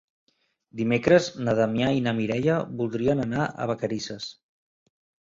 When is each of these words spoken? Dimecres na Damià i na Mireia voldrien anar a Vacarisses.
Dimecres 0.79 1.27
na 1.49 1.55
Damià 1.59 1.91
i 1.99 2.03
na 2.07 2.15
Mireia 2.21 2.57
voldrien 2.83 3.25
anar 3.29 3.49
a 3.67 3.73
Vacarisses. 3.75 4.31